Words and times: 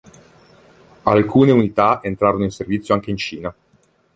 Alcune 1.03 1.51
unità 1.51 1.99
entrarono 2.01 2.43
in 2.43 2.49
servizio 2.49 2.95
anche 2.95 3.11
in 3.11 3.17
Cina. 3.17 3.53